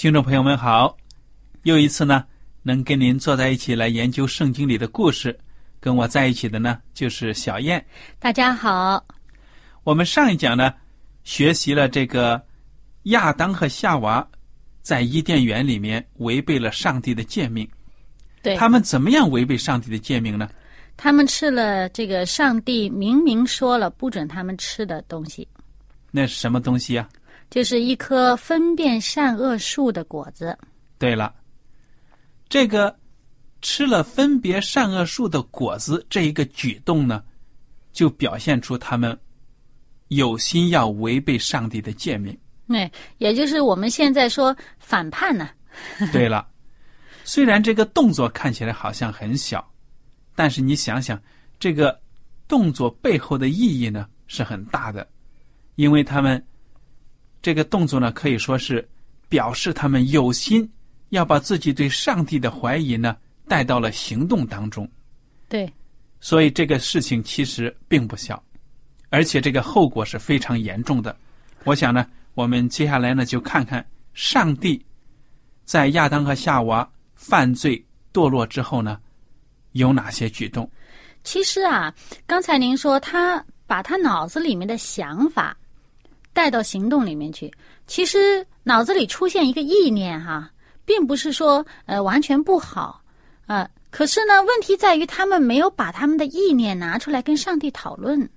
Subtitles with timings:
[0.00, 0.96] 听众朋友们好，
[1.64, 2.24] 又一次呢，
[2.62, 5.38] 能跟您坐在一起来研究圣经里的故事，
[5.78, 7.84] 跟我在一起的呢，就是小燕。
[8.18, 9.04] 大家好。
[9.84, 10.72] 我们上一讲呢，
[11.22, 12.42] 学习了这个
[13.02, 14.26] 亚当和夏娃
[14.80, 17.68] 在伊甸园里面违背了上帝的诫命。
[18.40, 20.48] 对，他们怎么样违背上帝的诫命呢？
[20.96, 25.46] 他们吃了这个上帝明明说了不准他们吃的东西。
[26.10, 27.06] 那是什么东西呀？
[27.50, 30.56] 就是一棵分辨善恶树的果子。
[30.98, 31.34] 对了，
[32.48, 32.96] 这个
[33.60, 37.22] 吃了分别善恶树的果子这一个举动呢，
[37.92, 39.18] 就表现出他们。
[40.08, 45.48] 有心要违背上帝的诫命，对，也就是我们现在说反叛呢。
[46.10, 46.48] 对了，
[47.22, 49.64] 虽然这个动作看起来好像很小，
[50.34, 51.16] 但是你想想，
[51.60, 51.96] 这个
[52.48, 55.06] 动作背后的意义呢是很大的，
[55.76, 56.44] 因为他们
[57.42, 58.86] 这个动作呢可以说是
[59.28, 60.70] 表示他们有心
[61.08, 63.16] 要把自己对上帝的怀疑呢
[63.48, 64.88] 带到了行动当中。
[65.48, 65.72] 对，
[66.20, 68.42] 所以这个事情其实并不小。
[69.08, 71.16] 而且这个后果是非常严重的。
[71.64, 73.84] 我想呢，我们接下来呢就看看
[74.14, 74.80] 上帝
[75.64, 79.00] 在亚当和夏娃犯罪堕落之后呢
[79.72, 80.70] 有哪些举动。
[81.24, 81.92] 其实啊，
[82.26, 85.56] 刚才您说他把他脑子里面的想法
[86.32, 87.52] 带到行动里面去，
[87.86, 90.50] 其实脑子里出现一个意念哈，
[90.84, 93.00] 并不是说呃完全不好
[93.46, 93.68] 啊。
[93.90, 98.28] 可是呢，问题在于他们没有把他们的意念拿出来跟上帝讨论。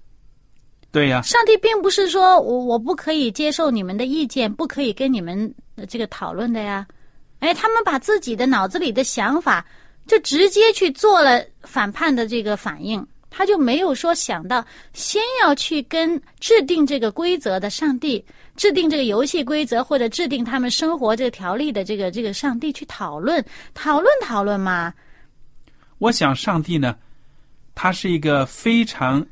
[0.92, 5.54] 对呀，上帝并不是说我我不可以接受你们的意见，不可以跟你们
[5.88, 6.88] 这个讨论的呀。
[7.40, 9.66] 哎，他们把自己的脑子里的想法
[10.08, 13.06] 就直接去做了反叛的这个反应，
[13.36, 14.64] 他就没有说想到
[14.94, 18.24] 先要去跟制定这个规则的上帝、
[18.56, 23.44] 制定这个游戏规则或者制定他们生活这个条例的这个这个上帝去讨论
[23.74, 24.94] 讨论讨论嘛。
[25.98, 26.96] 我想上帝呢，
[27.74, 29.26] 他是一个非常。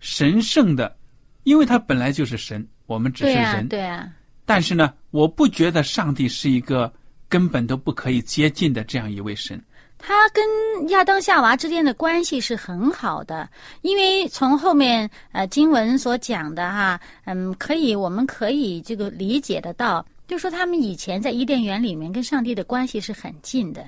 [0.00, 0.96] 神圣的，
[1.42, 3.66] 因为他本来就是神，我们只是人。
[3.66, 4.08] 对啊。
[4.44, 6.92] 但是呢，我不觉得上帝是一个
[7.28, 9.60] 根本都不可以接近的这样一位神。
[9.98, 13.48] 他跟亚当夏娃之间的关系是很好的，
[13.82, 23.84] 因为从后面呃经文所讲的哈，嗯，可以我们可以这个理解得到，就说他们以前在伊甸园里面跟上帝的关系是很近的，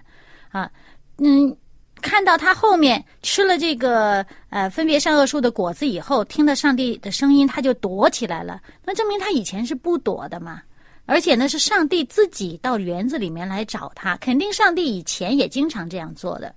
[0.50, 0.70] 啊，
[1.18, 1.56] 嗯。
[2.02, 8.58] 看到他后面吃了这个呃分别善恶树的果子以后，听到上帝的声音，他就躲起来了。
[8.86, 10.62] 那证明他以前是不躲的嘛？
[11.10, 16.54] 而且呢，是上帝自己到园子里面来找他，肯定上帝以前也经常这样做的。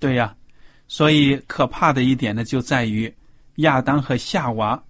[0.00, 0.34] 对呀，
[0.88, 3.14] 所以可怕的一点呢，就在于
[3.56, 4.82] 亚当和夏娃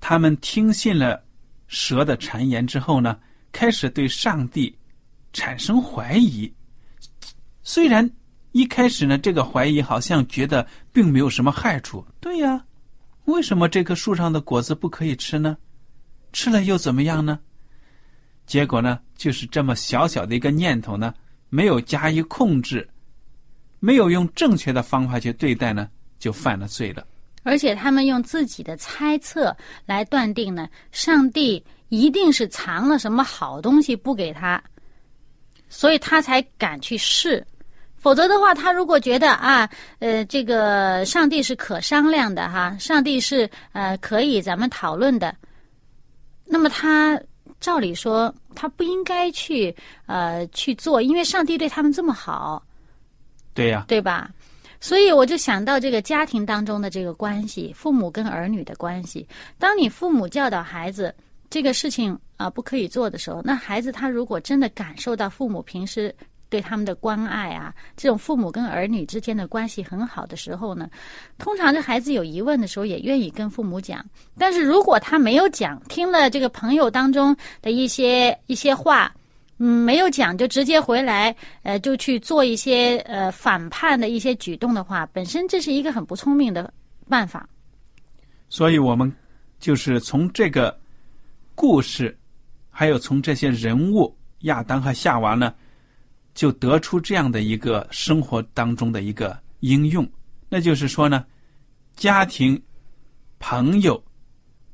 [0.00, 1.22] 他们听信了
[1.66, 3.18] 蛇的谗言之后呢，
[3.52, 4.74] 开始对上帝
[5.34, 6.50] 产生怀疑。
[7.62, 8.10] 虽然。
[8.52, 12.02] 一开始呢，这个怀疑好像觉得并没有什么害处。
[12.20, 12.64] 对呀，
[13.26, 15.58] 为什么这棵树上的果子不可以吃呢？
[16.32, 17.38] 吃了又怎么样呢？
[18.46, 21.12] 结果呢，就是这么小小的一个念头呢，
[21.48, 22.88] 没有加以控制，
[23.80, 25.88] 没有用正确的方法去对待呢，
[26.18, 27.04] 就犯了罪了。
[27.42, 34.62] 而且他们用自己的猜测来断定呢，上帝一定是藏了什么好东西不给他，
[35.68, 37.44] 所以他才敢去试。
[37.96, 45.34] 否则的话，他如果觉得啊，呃，这个上帝是可商量的哈，上帝是呃可以咱们讨论的，
[46.44, 47.20] 那么他
[47.60, 49.74] 照理说他不应该去
[50.06, 52.62] 呃去做，因为上帝对他们这么好，
[53.54, 54.30] 对呀、对吧？
[54.78, 59.26] 所以我就想到这个家庭当中的这个关系，父母跟儿女的关系。
[59.58, 61.12] 当你父母教导孩子
[61.48, 66.14] 这个事情啊、不可以做的时候，那孩子他如果真的感受到父母平时
[66.48, 70.88] 对他们的关爱啊，这种父母跟儿女之间的关系很好的时候呢，
[71.38, 74.04] 通常这孩子有疑问的时候也愿意跟父母讲。
[74.38, 79.12] 但是如果他没有讲，听了这个朋友当中的一些一些话，
[79.58, 86.72] 嗯，没有讲就直接回来，呃，就去做一些呃反叛的一些举动的话，本身这是一个很不聪明的
[87.08, 87.48] 办法。
[88.48, 89.12] 所以我们
[89.58, 90.78] 就是从这个
[91.54, 92.16] 故事，
[92.70, 95.52] 还有从这些人物亚当和夏娃呢，
[96.36, 100.06] 就得出这样的一个生活当中的一个应用，
[100.50, 101.24] 那就是说呢，
[101.96, 102.62] 家庭、
[103.38, 104.00] 朋友，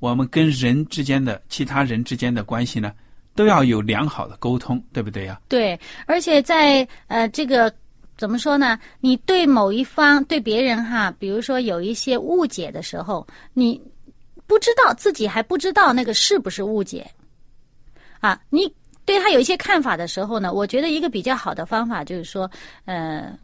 [0.01, 2.93] 我们跟人之间的其他人之间的关系呢，
[3.37, 5.41] 都要有良好的沟通，对不对呀？
[5.49, 7.73] 对，而且在呃这个
[8.19, 8.77] 怎么说呢？
[8.99, 13.25] 你对某一方对别人哈，比如说有一些误解的时候，
[13.55, 13.81] 你
[14.49, 17.09] 不知道自己还不知道那个是不是误解
[18.19, 18.41] 啊？
[18.51, 18.73] 你
[19.05, 22.51] 对他有一些看法的时候呢，我觉得一个比较好的方法就是说，
[22.85, 23.37] 呃，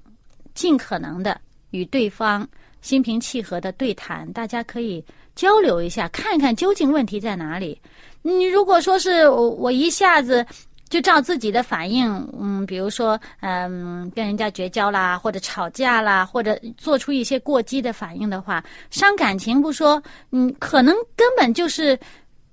[0.54, 1.40] 尽可能的
[1.70, 2.48] 与对方
[2.80, 7.80] 心平气和的对谈，大家可以交流一下，看看究竟问题在哪里。
[8.22, 10.46] 你如果说是我我一下子
[10.88, 12.08] 就照自己的反应，
[12.38, 21.98] 嗯，比如说嗯跟人家绝交啦，或者吵架啦，或者做出一些过激的反应的话，伤感情不说，嗯，可能根本就是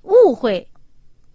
[0.03, 0.67] 误会，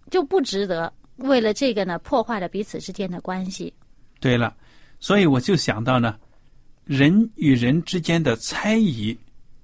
[0.09, 0.91] 就不值得。
[1.23, 3.73] 为了这个呢，破坏了彼此之间的关系。
[4.19, 4.55] 对了，
[4.99, 6.15] 所以我就想到呢，
[6.85, 9.17] 人与人之间的猜疑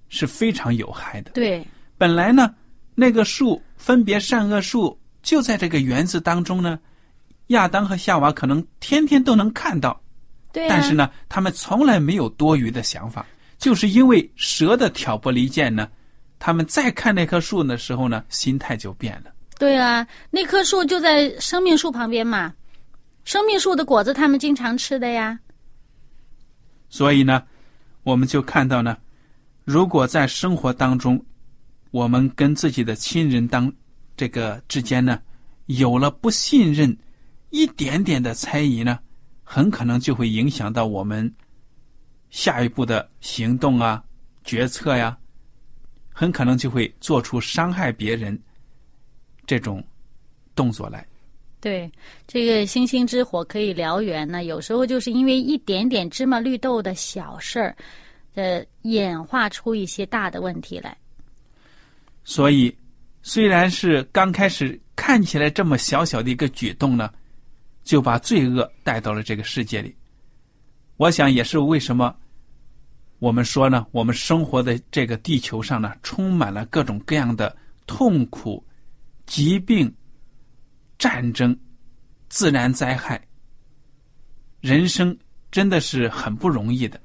[0.09, 1.31] 是非常有害的。
[1.31, 1.65] 对，
[1.97, 2.53] 本来呢，
[2.95, 6.79] 那个树分别善恶树就在这个园子当中呢，
[7.47, 9.99] 亚当和夏娃可能天天都能看到，
[10.51, 10.69] 对、啊。
[10.69, 13.25] 但是呢，他们从来没有多余的想法，
[13.57, 15.87] 就是因为蛇的挑拨离间呢，
[16.39, 19.31] 他们再看那棵树的时候呢，心态就变了。
[19.59, 22.53] 对啊，那棵树就在生命树旁边嘛，
[23.23, 25.39] 生命树的果子他们经常吃的呀。
[26.89, 27.43] 所以呢，
[28.03, 28.95] 我们就看到呢，
[29.65, 31.23] 如果在生活当中，
[31.91, 33.71] 我们跟自己的亲人当
[34.15, 35.19] 这个之间呢，
[35.65, 36.95] 有了不信任，
[37.49, 38.99] 一点点的猜疑呢，
[39.43, 41.33] 很可能就会影响到我们
[42.29, 44.03] 下一步的行动啊、
[44.43, 45.17] 决策呀，
[46.13, 48.39] 很可能就会做出伤害别人
[49.47, 49.83] 这种
[50.53, 51.03] 动作来。
[51.59, 51.91] 对，
[52.27, 57.75] 这个星星之火可以燎原呢，有时候就是因为一点点芝麻绿豆的小事儿，
[58.35, 60.95] 呃，演化出一些大的问题来。
[62.23, 62.73] 所以，
[63.23, 67.11] 虽然是刚开始看起来这么小小的一个举动呢，
[67.83, 69.95] 就把罪恶带到了这个世界里。
[70.97, 72.15] 我想也是为什么
[73.17, 77.55] 我们说呢，我们生活的这个地球上呢，充满了各种各样的
[77.87, 78.63] 痛苦、
[79.27, 79.93] 疾病。
[80.99, 81.55] 战争、
[82.27, 83.21] 自然灾害，
[84.61, 85.15] 人生
[85.51, 86.99] 真的是很不容易的。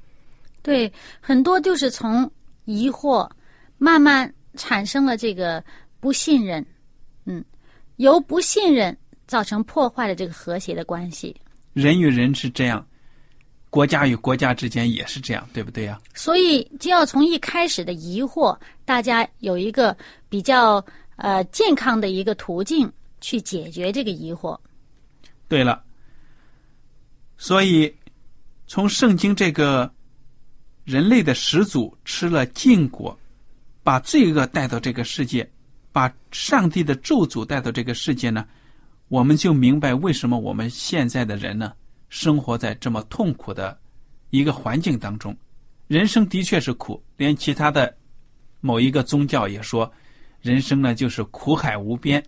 [0.62, 2.32] 对，很多就是从
[2.64, 3.30] 疑惑
[3.76, 5.62] 慢慢产生了这个
[6.00, 6.64] 不信任，
[7.26, 7.44] 嗯，
[7.96, 11.36] 由不信任造成破坏了这个和谐的关系。
[11.74, 12.82] 人与人是这样，
[13.68, 16.16] 国家与国家之间也是这样，对不对呀、啊？
[16.16, 19.94] 所以就要从一开始的疑惑，大家有一个
[20.30, 20.82] 比较
[21.16, 22.92] 呃健康的一个途径。
[23.24, 24.58] 去解决这个疑惑。
[25.46, 25.84] 对了，
[27.38, 27.94] 所以
[28.66, 29.88] 从圣经这个
[30.82, 33.16] 人类的始祖吃了禁果，
[33.84, 35.48] 把罪恶带到这个世界，
[35.92, 38.44] 把上帝的咒诅带到这个世界呢，
[39.06, 41.72] 我们就明白为什么我们现在的人呢，
[42.08, 43.78] 生活在这么痛苦的
[44.30, 45.36] 一个环境当中。
[45.86, 47.96] 人生的确是苦，连其他的
[48.60, 49.88] 某一个宗教也说，
[50.42, 52.22] 人生呢就是苦海无边。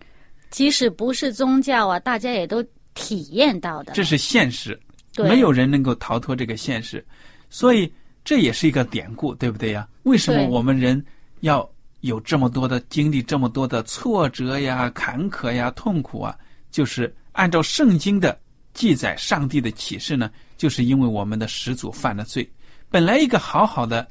[0.51, 3.93] 即使不是宗教啊，大家也都体验到的。
[3.93, 4.79] 这是现实，
[5.19, 7.05] 没有人能够逃脱这个现实，
[7.51, 7.93] 所以
[8.25, 9.87] 这也是一个典故，对不对呀？
[10.05, 11.05] 为什么我们人
[11.41, 11.69] 要
[12.03, 16.39] 有这么多的经历，这么多的挫折呀、坎坷呀、痛苦啊？
[16.71, 18.39] 就是按照圣经的
[18.75, 22.49] 记载，上帝的启示呢，就是因为我们的始祖犯了罪，
[22.91, 24.07] 本来一个好好的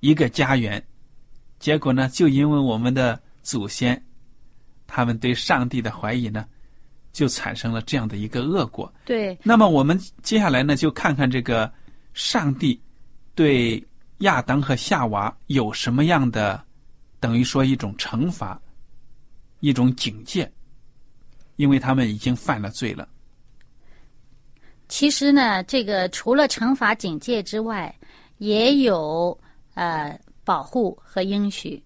[0.00, 0.80] 一个家园，
[1.62, 4.04] 结果呢，就因为我们的祖先，
[4.84, 6.44] 他们对上帝的怀疑呢，
[7.12, 8.92] 就产生了这样的一个恶果。
[9.04, 11.72] 对，那么我们接下来呢，就看看这个
[12.14, 12.82] 上帝
[13.36, 13.80] 对
[14.18, 16.60] 亚当和夏娃有什么样的，
[17.20, 18.60] 等于说一种惩罚，
[19.60, 20.50] 一种警戒，
[21.54, 23.08] 因为他们已经犯了罪了。
[24.88, 27.94] 其实呢，这个除了惩罚警戒之外，
[28.38, 29.38] 也有
[29.74, 31.82] 呃保护和应许。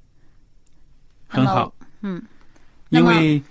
[1.29, 2.23] 很好，嗯，
[2.91, 3.43] 因为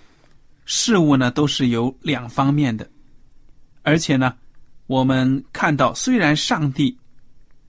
[0.63, 2.89] 事物呢都是有两方面的，
[3.83, 4.35] 而且呢，
[4.88, 6.97] 我们看到虽然上帝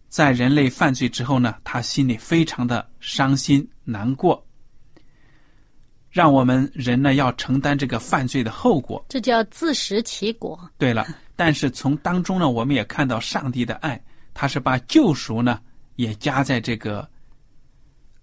[0.09, 4.43] 在人类犯罪之后呢，他心里非常的伤心难过，
[6.09, 9.05] 让我们人呢要承担这个犯罪的后果。
[9.09, 10.59] 这叫自食其果。
[10.79, 14.01] 对了，但是从当中呢，我们也看到上帝的爱，
[14.33, 15.61] 他是把救赎呢
[15.97, 17.07] 也加在这个，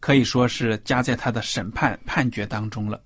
[0.04, 3.02] 可以说是加在他的审判判决当中了。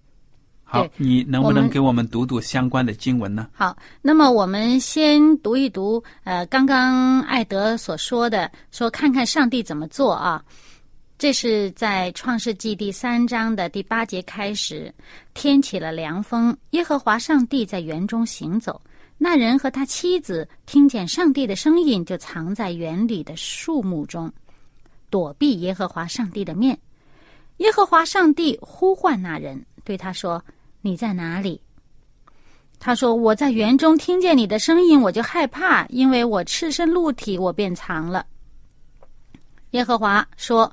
[0.63, 3.48] 好，你能不能给我们读读相关的经文呢？
[3.54, 10.44] 好，那么我们先读一读，呃，刚刚艾德所说的，说看看上帝怎么做啊。
[11.20, 14.92] 这是在创世纪第三章的第八节开始，
[15.36, 18.82] 天起了凉风，耶和华上帝在园中行走。
[19.20, 24.34] 那人和他妻子听见上帝的声音，就藏在园里的树木中，
[25.12, 26.75] 躲避耶和华上帝的面。
[27.58, 30.44] 耶和华上帝呼唤那人，对他说
[30.82, 31.60] ：“你在哪里？”
[32.80, 38.26] 他说：“我在园中听见你的声音，我就害怕，因为我赤身露体，我便藏了。”
[39.72, 40.72] 耶和华说：“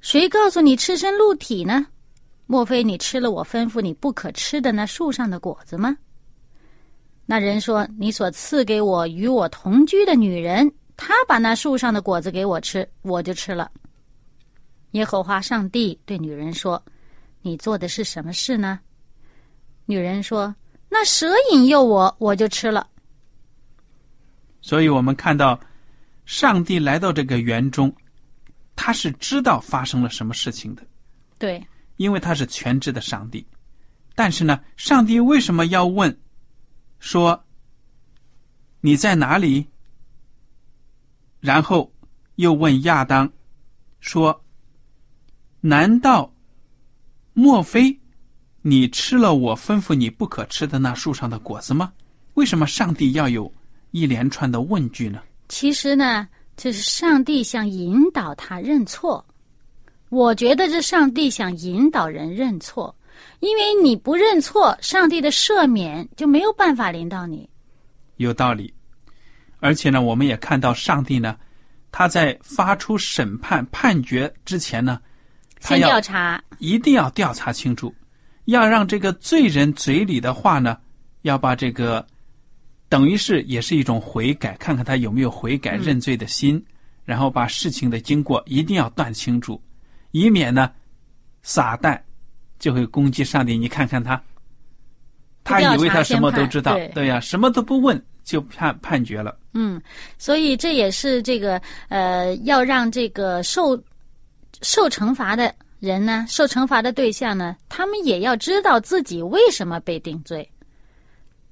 [0.00, 1.86] 谁告诉你赤身露体呢？
[2.46, 5.96] 莫非你吃了我吩咐你不可吃的那树上的果子吗？”
[7.26, 13.68] 那人说：“你所赐给我与我同居的女人，她把那树上的果子给我吃，我就吃了。”
[14.94, 16.80] 耶和华上帝对女人说
[17.42, 18.78] ：“你做的是什么事呢？”
[19.86, 20.54] 女人说
[20.88, 22.88] ：“那蛇引诱我，我就吃了。
[24.60, 25.58] 所以我们看到，
[26.26, 27.92] 上帝来到这个园中，
[28.76, 30.82] 他是知道发生了什么事情的，”
[31.38, 33.44] 对，因为他是全知的上帝。
[34.14, 36.16] 但是呢，上帝为什么要问，
[37.00, 37.44] 说
[38.80, 39.66] 你在哪里？
[41.40, 41.92] 然后
[42.36, 43.30] 又问亚当
[43.98, 44.40] 说
[45.66, 46.30] ：“难道
[47.32, 47.98] 莫非
[48.60, 51.90] 你吃了我吩咐你不可吃的那树上的果子吗？”
[52.34, 53.50] 为什么上帝要有
[53.92, 55.22] 一连串的问句呢？
[55.48, 59.24] 其实呢，这是上帝想引导他认错。
[60.10, 62.94] 我觉得这上帝想引导人认错，
[63.40, 67.48] 因为你不认错，上帝的赦免就没有办法临到你。
[68.16, 68.74] 有道理。
[69.60, 71.36] 而且呢，我们也看到上帝呢，
[71.90, 75.12] 他在发出审判判决之前呢，他
[75.68, 77.94] 先调查，一定要调查清楚，
[78.44, 80.76] 要让这个罪人嘴里的话呢，
[81.22, 82.06] 要把这个
[82.88, 86.62] 等于是也是一种悔改，看看他有没有悔改嗯认罪的心，
[87.04, 89.60] 然后把事情的经过一定要断清楚，
[90.10, 90.70] 以免呢，
[91.42, 91.98] 撒旦
[92.58, 93.56] 就会攻击上帝。
[93.56, 94.22] 你看看他，
[95.42, 99.36] 他以为他什么都知道对呀、什么都不问就判判决了。
[99.54, 99.80] 嗯，
[100.18, 103.80] 所以这也是这个呃，要让这个受
[104.62, 110.48] 受惩罚的人呢，受惩罚的对象呢，他们也要知道自己为什么被定罪。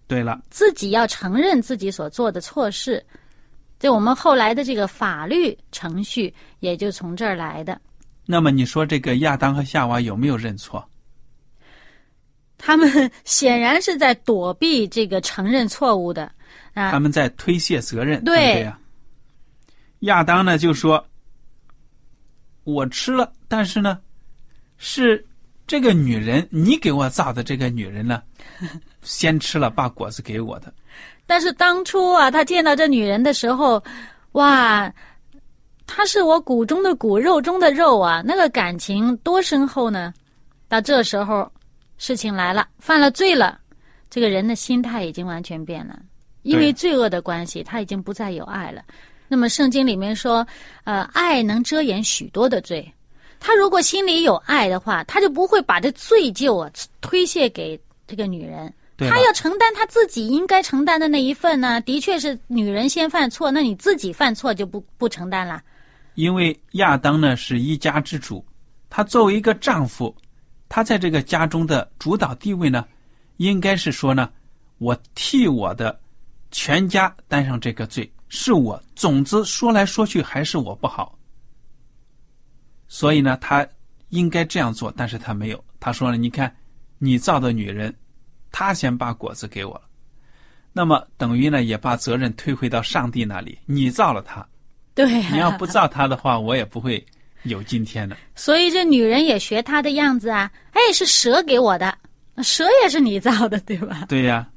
[0.07, 3.05] 对了，自己要承认自己所做的错事，
[3.79, 7.81] 这我们后来的这个法律程序也就从这儿来的。
[8.27, 10.87] 那么你说这个亚当和夏娃有没有认错？
[12.57, 16.31] 他们显然是在躲避这个承认错误的
[16.75, 18.79] 啊他，们在推卸责任，对对不对呀？
[20.01, 21.05] 亚当呢就说
[22.65, 23.99] ：“我吃了，但是呢，
[24.79, 25.25] 是
[25.67, 28.23] 这个女人，你给我造的这个女人呢，
[29.03, 30.73] 先吃了，把果子给我的。
[31.27, 33.83] 但是当初啊，他见到这女人的时候，
[34.33, 34.93] 哇，
[35.87, 40.13] 她是我骨中的骨，肉中的肉啊，那个感情多深厚呢？
[40.69, 41.51] 到这时候，
[41.99, 43.61] 事情来了，犯了罪了，
[44.09, 46.01] 这个人的心态已经完全变了，
[46.43, 48.83] 因为罪恶的关系，他已经不再有爱了。
[49.33, 50.47] 那么圣经里面说，
[50.85, 52.93] 呃，爱能遮掩许多的罪。
[53.41, 56.71] 他如果心里有爱的话，他就不会把这罪疚啊
[57.01, 58.71] 推卸给这个女人。
[58.99, 61.81] 他要承担他自己应该承担的那一份呢。
[61.81, 65.63] 的确是女人先犯错，那你自己犯错就不不承担了。
[66.15, 68.45] 因为亚当呢是一家之主，
[68.91, 70.15] 他作为一个丈夫，
[70.69, 72.85] 他在这个家中的主导地位呢，
[73.39, 74.29] 应该是说呢，
[74.77, 75.99] 我替我的
[76.51, 81.19] 全家担上这个罪，是我，总之说来说去还是我不好。
[82.89, 83.67] 所以呢，他
[84.09, 85.65] 应该这样做，但是他没有。
[85.79, 86.51] 他说了：“你看，
[86.97, 87.95] 你造的女人，
[88.51, 89.83] 他先把果子给我了，
[90.73, 93.59] 那么等于呢，也把责任推回到上帝那里。
[93.67, 94.49] 你造了他，
[94.95, 97.05] 对、你要不造他的话，我也不会
[97.43, 98.17] 有今天的。
[98.35, 101.95] 所以这女人也学他的样子啊，哎，是蛇给我的，
[102.43, 104.07] 蛇也是你造的，对吧？
[104.09, 104.49] 对呀，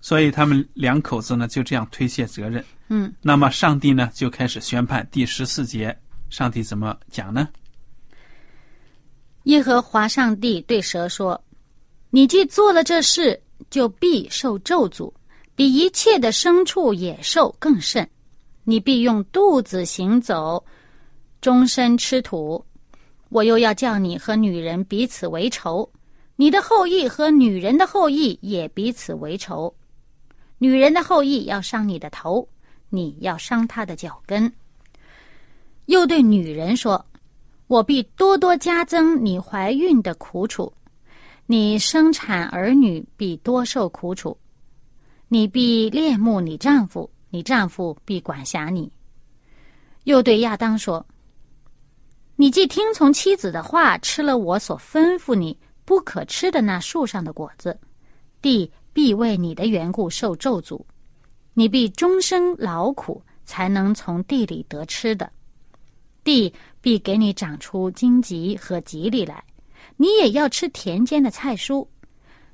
[0.00, 2.64] 所以他们两口子呢就这样推卸责任。
[2.88, 5.06] 嗯，那么上帝呢就开始宣判。
[5.10, 5.96] 第十四节，
[6.30, 7.48] 上帝怎么讲呢？
[9.44, 11.42] 耶和华上帝对蛇说
[12.10, 13.40] ：“你既做了这事，
[13.70, 15.12] 就必受咒诅，
[15.54, 18.08] 比一切的牲畜野兽更甚。
[18.64, 20.62] 你必用肚子行走，
[21.40, 22.62] 终身吃土。
[23.30, 25.90] 我又要叫你和女人彼此为仇，
[26.36, 29.74] 你的后裔和女人的后裔也彼此为仇。
[30.58, 32.48] 女人的后裔要伤你的头，
[32.90, 34.52] 你要伤她的脚跟。”
[35.86, 37.04] 又对女人说。
[37.68, 40.72] 我必多多加增你怀孕的苦楚，
[41.44, 44.34] 你生产儿女必多受苦楚，
[45.28, 48.90] 你必恋慕你丈夫，你丈夫必管辖你。
[50.04, 51.06] 又对亚当说
[52.36, 57.78] ：“你既听从妻子的话，吃了我所吩咐你不可吃的那树上的果子，
[58.40, 60.84] 地必为你的缘故受咒诅，
[61.54, 65.30] 你必终生劳苦，才能从地里得吃的。”
[66.24, 69.44] 地必给你长出荆棘和吉利来，
[69.96, 71.86] 你也要吃田间的菜蔬，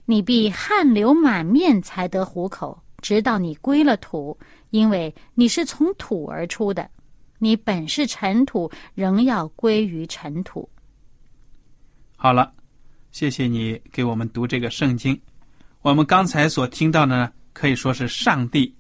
[0.05, 6.91] 你必汗流满面才得糊口，直到你归了土，因为你是从土而出的，
[7.39, 10.69] 你本是尘土，仍要归于尘土。
[12.17, 12.53] 好了，
[13.13, 15.19] 谢谢你给我们读这个圣经。
[15.85, 18.75] 我们刚才所听到的呢，可以说是上帝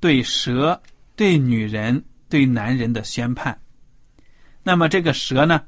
[0.00, 0.80] 对蛇、
[1.14, 3.60] 对女人、对男人的宣判。
[4.62, 5.62] 那么这个蛇呢？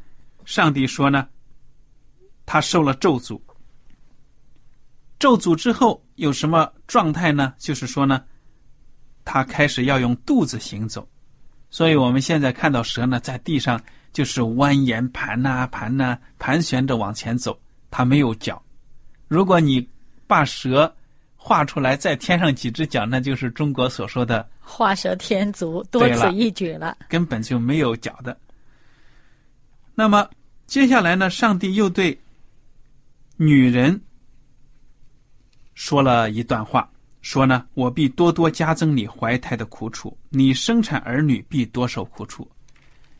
[0.47, 1.29] 上帝说呢，
[2.47, 3.39] 他受了咒诅。
[5.19, 7.53] 咒诅之后有什么状态呢？
[7.59, 8.25] 就是说呢，
[9.23, 11.07] 他开始要用肚子行走。
[11.69, 13.79] 所以我们现在看到蛇呢，在地上
[14.15, 18.63] 就是蜿蜒盘呐盘呐盘旋着往前走，它没有脚。
[19.29, 19.87] 如果你
[20.31, 20.95] 把蛇
[21.35, 28.39] 画出来，再添上几只脚，那就是中国所说的画蛇添足，多此一举了，根本就没有脚的。
[29.97, 30.31] 那么
[30.69, 31.29] 接下来呢？
[31.29, 32.17] 上帝又对
[33.37, 34.01] 女人
[35.75, 36.89] 说了一段话，
[37.23, 42.49] 说呢：“我必多多加增你怀胎的苦楚，你生产儿女必多受苦楚。”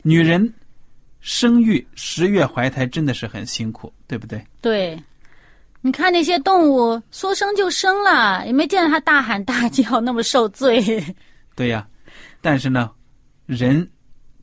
[0.01, 0.51] 女人
[1.19, 4.41] 生育十月怀胎真的是很辛苦，对不对？
[4.61, 4.97] 对，
[5.81, 10.81] 你看那些动物说生就生了，也没见它大喊大叫那么受罪。
[11.55, 11.87] 对呀，
[12.39, 12.91] 但是呢，
[13.45, 13.89] 人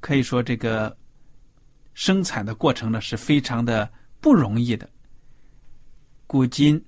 [0.01, 0.97] 可以说这个。
[1.95, 4.89] 生产的过程呢是非常的不容易的。
[6.29, 6.81] 古今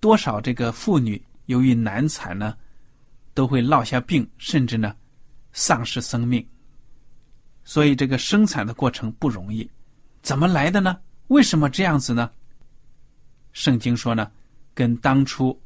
[0.00, 2.56] 多少这个妇女由于难产呢，
[3.34, 4.92] 都会落下病，甚至呢
[5.52, 6.44] 丧失生命。
[7.62, 9.70] 所以这个生产的过程不容易，
[10.20, 10.98] 怎么来的呢？
[11.28, 12.28] 为什么这样子呢？
[13.58, 14.30] 圣经说呢，
[14.72, 15.58] 跟当初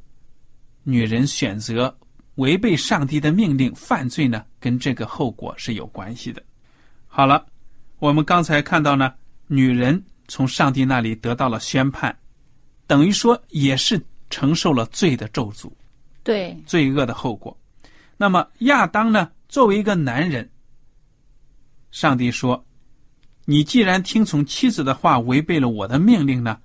[0.82, 1.94] 女人选择
[2.36, 6.42] 违背上帝的命令犯罪呢，跟这个后果是有关系的。
[7.06, 7.46] 好了。
[7.98, 9.14] 我们刚才看到呢，
[9.46, 12.12] 女人从上帝那里得到了宣判，
[12.84, 15.70] 等于说也是承受了罪的咒诅，
[16.24, 17.56] 对罪恶的后果。
[18.16, 20.50] 那么亚当呢，作为一个男人，
[21.92, 22.66] 上帝说
[23.46, 26.58] ：“你既然听从妻子的话，违背了我的命令呢，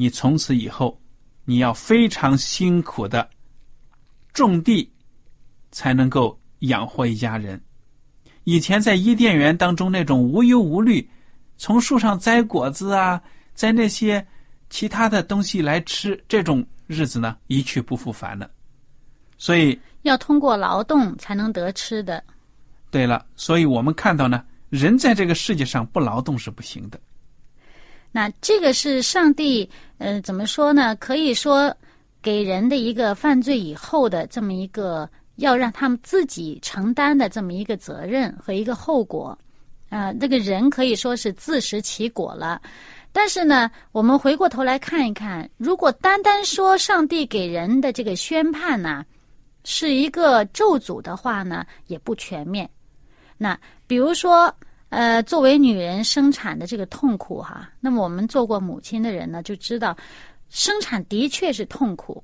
[0.00, 0.96] 你从此以后，
[1.44, 3.28] 你要非常辛苦的
[4.32, 4.88] 种地，
[5.72, 7.60] 才能够养活一家人。”
[8.44, 11.06] 以前在伊甸园当中那种无忧无虑，
[11.56, 13.20] 从树上摘果子啊，
[13.56, 14.24] 摘那些
[14.70, 18.48] 其他的东西来吃，这种日子呢一去不复返了。
[19.36, 22.22] 所以要通过劳动才能得吃的。
[22.88, 27.00] 对了，所以我们看到呢，人在这个世界上不劳动是不行的。
[28.12, 29.68] 那这个是上帝，
[29.98, 30.94] 呃，怎么说呢？
[30.96, 31.74] 可以说
[32.22, 35.08] 给人的一个犯罪以后的这么一个。
[35.38, 39.38] 要让他们自己承担的这么一个责任和一个后果，
[39.88, 42.60] 啊，这个人可以说是自食其果了。
[43.12, 49.06] 但是呢，我们回过头来看一看，如果单单说上帝给人的这个宣判呢，
[49.62, 52.68] 是一个咒诅的话呢，也不全面。
[53.36, 54.52] 那比如说，
[54.88, 59.96] 呃，作为女人生产的这个痛苦哈，那么我们做过母亲的人呢，就知道
[60.48, 62.22] 生产的确是痛苦，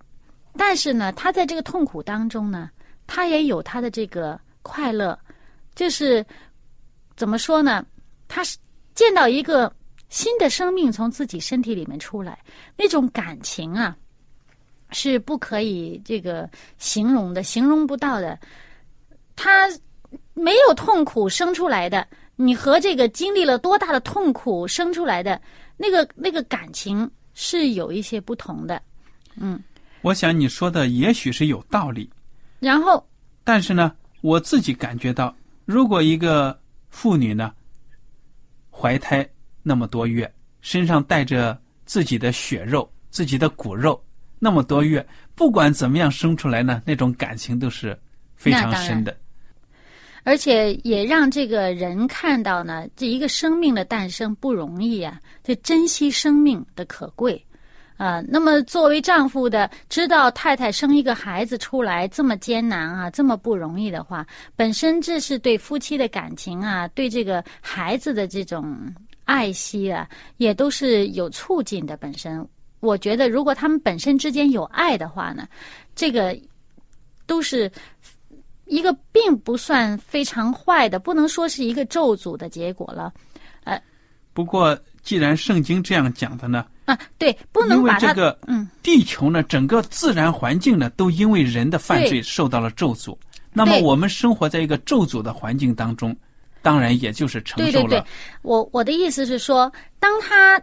[0.57, 2.71] 但是呢，她在这个痛苦当中呢。
[3.07, 5.19] 她也有她的这个快乐，
[5.75, 6.25] 就是
[7.17, 7.85] 怎么说呢？
[8.27, 8.57] 他是
[8.95, 9.71] 见到一个
[10.09, 12.39] 新的生命从自己身体里面出来，
[12.79, 13.95] 那种感情啊，
[14.89, 16.49] 是不可以这个
[16.79, 18.39] 形容的，形容不到的。
[19.37, 19.69] 他
[20.33, 25.41] 没有痛苦生出来的，你和这个经历了多大的痛苦生出来的
[25.77, 28.81] 那个那个感情是有一些不同的。
[29.37, 29.61] 嗯，
[30.03, 32.11] 我想你说的也许是有道理，
[32.61, 33.05] 然后
[33.43, 36.59] 但是呢，我自己感觉到，如果一个
[36.91, 37.53] 妇女呢，
[38.71, 39.29] 怀胎
[39.63, 44.03] 那么多月，身上带着自己的血肉、自己的骨肉，
[44.39, 47.99] 那么多月，不管怎么样生出来呢，那种感情都是
[48.35, 49.17] 非常深的。
[50.25, 57.41] 而且也让这个人看到呢，这一个生命的诞生不容易啊，这珍惜生命的可贵。
[57.97, 68.77] 啊、那么作为丈夫的，知道太太生一个孩子出来这么艰难啊，这么不容易的话，本身这是对夫妻的感情啊，对这个孩子的这种
[69.25, 70.09] 爱惜啊，
[70.39, 71.97] 也都是有促进的。
[71.97, 72.45] 本身，
[72.81, 75.47] 我觉得如果他们本身之间有爱的话呢，
[75.95, 76.37] 这个
[77.27, 77.71] 都是
[78.67, 83.13] 一个并不算非常坏的，不能说是一个咒诅的结果了
[83.65, 83.81] 呃
[84.33, 86.99] 不过，既然圣经这样讲的呢，啊。
[87.19, 93.17] 对，不能把这个嗯，地球呢，整个自然环境呢，都因为人的犯罪受到了咒诅。
[93.53, 96.17] 那么我们生活在一个咒诅的环境当中，
[96.63, 98.05] 当然也就是承受了对对对，
[98.43, 100.61] 我我的意思是说，当他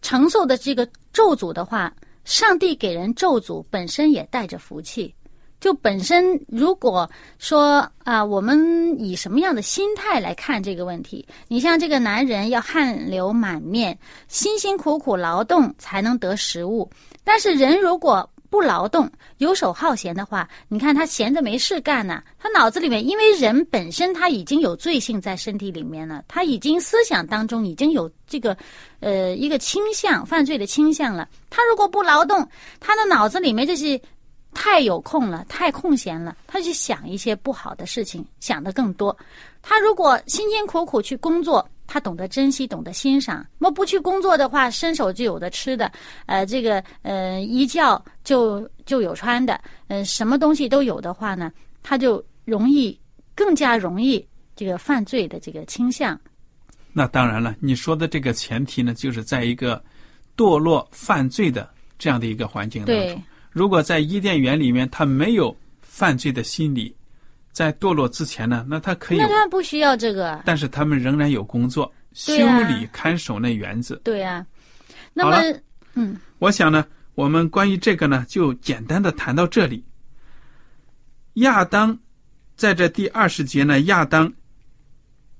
[0.00, 1.92] 承受的这个咒诅的话，
[2.24, 5.14] 上帝给人咒诅本身也带着福气。
[5.60, 11.26] 就本身，如果说啊，我们以什么样的心态来看这个问题？
[11.48, 13.96] 你像这个男人要汗流满面，
[14.28, 16.90] 辛辛苦苦劳动才能得食物，
[17.22, 28.56] 但是人如果不劳动、游手好闲的话，你看他闲着没事干呢，他脑子里面因为人本身他已经有罪性在身体里面了，他已经思想当中已经有这个
[28.98, 31.28] 呃一个倾向犯罪的倾向了。
[31.48, 32.48] 他如果不劳动，
[32.80, 34.00] 他的脑子里面这些
[34.52, 39.16] 太有空了，太空闲了，他去想一些不好的事情，想的更多。
[39.62, 43.46] 他如果辛辛苦苦去工作，他懂得珍惜，懂得欣赏。
[43.58, 45.90] 那么不去工作的话，伸手就有的吃的，
[46.26, 52.98] 呃，这个呃一觉就就有穿的，呃，什么东西都有的话呢，他就容易
[53.34, 54.24] 更加容易
[54.56, 56.18] 这个犯罪的这个倾向。
[56.92, 59.82] 那当然了，你说的这个前提呢，就是在一个
[60.36, 63.22] 堕落犯罪的这样的一个环境当对中。
[63.50, 66.94] 如果在伊甸园里面他没有犯罪的心理，
[67.50, 72.32] 在堕落之前呢，那他可以那，他不需要这个，但是他们仍然有工作，修
[72.68, 74.00] 理看守那园子。
[74.04, 74.46] 对呀、
[75.12, 75.36] 那么
[75.94, 76.86] 嗯，我想呢，
[77.16, 79.84] 我们关于这个呢，就简单的谈到这里。
[81.34, 81.98] 亚当
[82.56, 84.32] 在这第二十节呢，亚当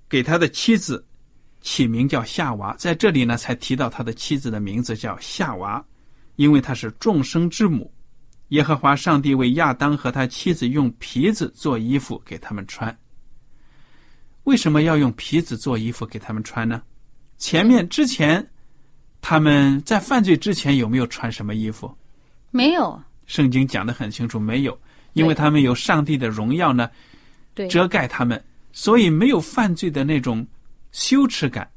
[0.09, 1.05] 给他的妻子
[1.61, 5.85] 起名叫夏娃，在这里呢才提到他的妻子的名字叫夏娃，
[6.35, 7.93] 因为她是众生之母。
[8.51, 12.97] 耶和华上帝为亚当和他妻子用皮子做衣服给他们穿。
[14.45, 16.83] 为什么要用皮子做衣服给他们穿呢？
[17.39, 18.45] 前面之前
[19.21, 21.93] 他们在犯罪之前有没有穿什么衣服？
[22.51, 24.79] 没有，圣经讲的很清楚，没有，
[25.13, 26.91] 因为他们有上帝的荣耀呢
[27.55, 30.47] 对，遮盖他们，所以没有犯罪的那种
[30.91, 31.71] 羞耻感。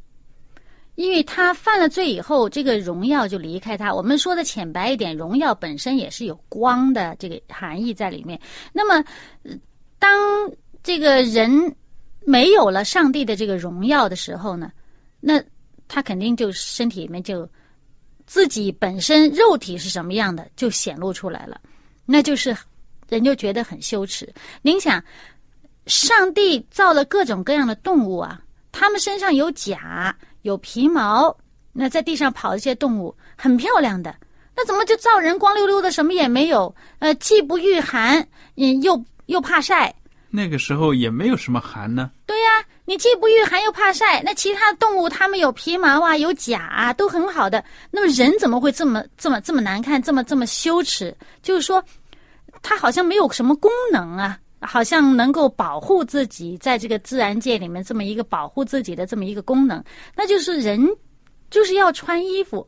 [0.95, 3.91] 因为他犯了罪以后，这个荣耀就离开他。
[3.91, 8.39] 我们说的浅白一点，荣耀本身也是有光的这个含义在里面。
[8.71, 9.03] 那么，
[9.97, 10.51] 当
[10.83, 11.75] 这个人
[12.25, 14.71] 没有了上帝的这个荣耀的时候呢，
[15.19, 15.43] 那
[15.87, 17.49] 他肯定就身体里面就
[18.27, 21.59] 自己本身肉体是什么样的就显露出来了，
[22.05, 22.55] 那就是
[23.09, 24.31] 人就觉得很羞耻。
[24.61, 25.03] 您想，
[25.87, 28.39] 上帝造了各种各样的动物啊，
[28.71, 30.15] 它们身上有甲。
[30.43, 31.35] 有皮毛，
[31.73, 34.15] 那在地上跑的这些动物很漂亮的，
[34.55, 36.73] 那怎么就造人光溜溜的，什么也没有？
[36.99, 38.25] 呃，既不御寒，
[38.55, 39.93] 嗯，又又怕晒。
[40.29, 42.49] 那个时候也没有什么寒呢，对呀、
[42.85, 47.63] 你既不御寒又怕晒，那其他动物它们有皮毛啊，有甲啊，都很好的。
[47.91, 51.15] 那么人怎么会这么这么这么难看，这么这么羞耻？
[51.41, 51.83] 就是说，
[52.63, 54.39] 它好像没有什么功能啊。
[54.65, 59.83] 好像能够保护自己，在这个自然界里面这么一个保护自己的这么一个功能，
[60.15, 60.87] 那就是人
[61.49, 62.67] 就是要穿衣服。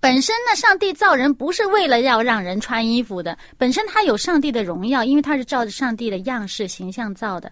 [0.00, 7.50] 本身呢，上帝造人不是为了要让人穿衣服的，本身他有上帝的荣耀，因为他是照着上帝的样式形象造的，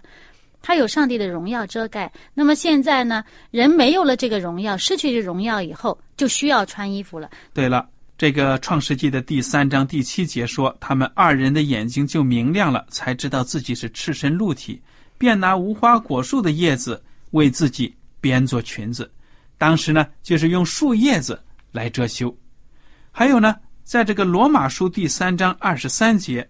[0.63, 2.13] 他有上帝的荣耀遮盖。
[2.35, 7.31] 那么现在呢，人没有了这个荣耀，失去这荣耀以后，就需要穿衣服了。
[7.53, 14.81] 对了，这个创世纪的第三章第七节说，他们二人的眼睛就明亮了，才知道自己是赤身露体，
[15.18, 17.02] 便拿无花果树的叶子
[17.33, 19.12] 为自己编做裙子。
[19.59, 21.38] 当时呢，就是用树叶子
[21.72, 22.35] 来遮羞。
[23.12, 26.48] 还有呢，在这个罗马书第三章二十三节，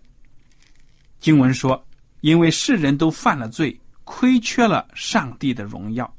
[1.19, 1.85] 经文说
[2.23, 6.13] ：“因为世人都犯了罪，亏缺了上帝的荣耀。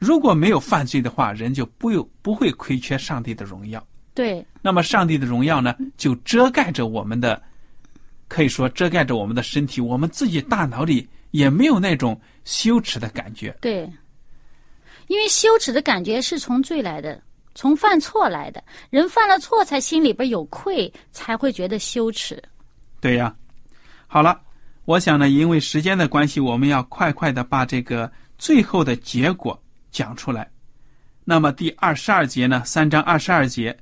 [0.00, 3.80] 如果没有犯罪的话，人就不有不会亏缺上帝的荣耀。”
[4.16, 7.40] 对，那么上帝的荣耀呢，就遮盖着我们的，
[8.28, 13.54] 可以说遮盖着我们的身体，我们自己大脑里也没有那种羞耻的感觉。
[13.60, 13.86] 对，
[15.08, 17.22] 因为羞耻的感觉是从罪来的，
[17.54, 18.64] 从犯错来的。
[18.88, 22.42] 人犯了错，才心里边有愧，才会觉得羞耻。
[22.98, 23.36] 对呀，
[24.06, 24.40] 好了，
[24.86, 30.50] 我想呢，因为时间的关系，我们要快快的把这个最后的结果讲出来。
[31.22, 33.76] 那么第二十二节呢，三章二十二节。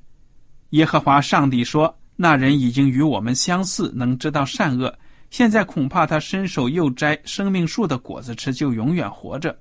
[0.75, 4.93] 耶和华上帝说：“那人已经与我们相似，能知道善恶。
[5.31, 9.57] 现在恐怕他伸手又摘生命树的果子吃，就永远活着。”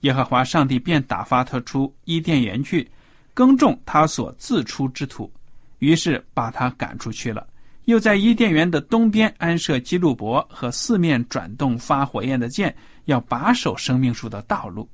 [0.00, 2.86] 耶和华上帝便打发他出伊甸园去，
[3.32, 5.32] 耕种他所自出之土，
[5.78, 7.46] 于是把他赶出去了。
[7.86, 14.86] 又在伊甸园的东边安设基路伯和四面转动发火焰的剑，要把守生命树的道路。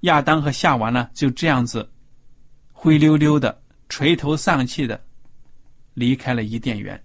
[0.00, 1.86] 亚当和夏娃呢，就这样子
[2.72, 3.60] 灰溜溜的。
[3.90, 4.98] 垂头丧气的
[5.92, 6.98] 离开了伊甸园，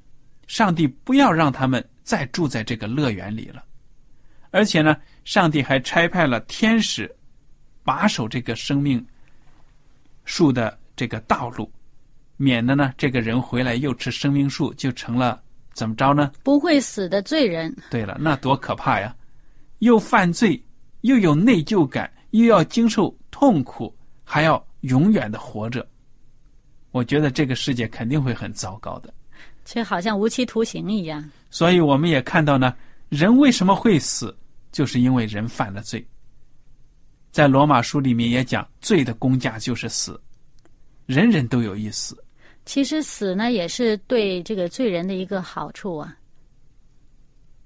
[0.48, 3.62] 上帝不要让他们再住在这个乐园里了，
[4.52, 4.96] 而且呢，
[5.26, 7.14] 上帝还差派了天使
[7.84, 9.06] 把守这个生命
[10.24, 11.70] 树的这个道路，
[12.38, 15.42] 免得呢这个人回来又吃生命树，就成了
[15.74, 16.32] 怎么着呢？
[16.44, 17.76] 不会死的罪人。
[17.90, 19.14] 对了，那多可怕呀！
[19.80, 20.64] 又犯罪，
[21.02, 23.94] 又有内疚感，又要经受痛苦，
[24.24, 25.86] 还要永远的活着。
[26.96, 29.14] 我觉得这个世界肯定会很糟糕的，
[29.66, 31.22] 这好像无期徒刑一样。
[31.50, 32.74] 所以我们也看到呢，
[33.10, 34.34] 人为什么会死，
[34.72, 36.08] 就是因为人犯了罪。
[37.34, 40.18] 在罗马书里面也讲，罪的公价就是死，
[41.06, 42.18] 人人都有一死。
[42.64, 46.16] 其实死呢，也是对这个罪人的一个好处啊。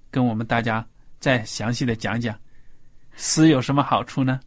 [0.09, 0.83] 跟我们大家
[1.19, 2.35] 再详细的讲讲，
[3.15, 4.39] 死有什么好处呢？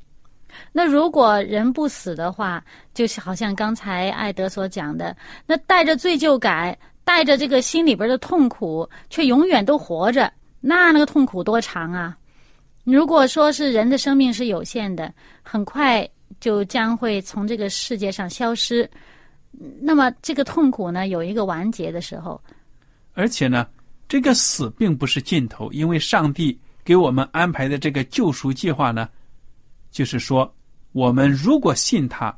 [0.73, 12.17] 那如果人不死的话，就是好像刚才艾德所讲的，那带着罪疚感，带着这个心里边的痛苦，却永远都活着，那那个痛苦多长啊！
[12.85, 15.13] 如果说是人的生命是有限的，
[15.43, 16.09] 很快
[16.41, 18.89] 就将会从这个世界上消失，
[19.81, 22.41] 那么这个痛苦呢，有一个完结的时候。
[23.15, 23.67] 而且呢，
[24.09, 29.09] 这个死并不是尽头，因为上帝给我们安排的这个救赎计划呢。
[29.93, 30.53] 就是说，
[30.91, 32.37] 我们如果信他，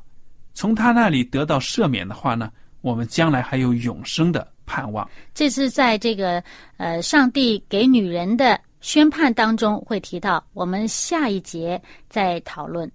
[0.53, 5.09] 从他那里得到赦免的话呢，我们将来还有永生的盼望。
[5.33, 6.43] 这是在这个
[6.77, 12.91] 呃，上帝给女人的宣判当中会提到，我们下一节再讨论。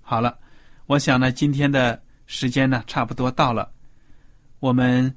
[0.00, 0.38] 好了，
[0.86, 3.70] 我想呢，今天的时间呢差不多到了，
[4.60, 5.12] 我们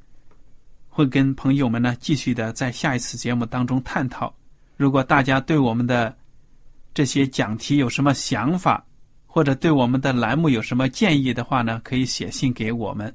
[0.88, 4.34] 会跟朋友们呢继续的在下一次节目当中探讨。
[4.78, 6.16] 如果大家对我们的
[6.96, 8.82] 这些讲题有什么想法，
[9.28, 11.82] 或者对我们的栏目有什么建议的话呢？
[11.84, 13.14] 可以写信给我们。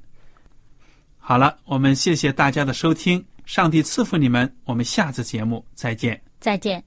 [1.19, 6.21] 好了，我们谢谢大家的收听，上帝赐福你们，我们下次节目再见。
[6.39, 6.85] 再见。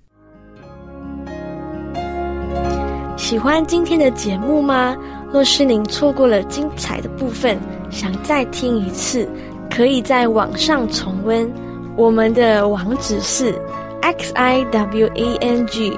[3.18, 4.96] 喜欢今天的节目吗？
[5.32, 7.58] 若是您错过了精彩的部分，
[7.90, 9.28] 想再听一次，
[9.68, 11.52] 可以在网上重温。
[11.98, 13.60] 我们的网址是
[14.04, 15.98] x i w a n g。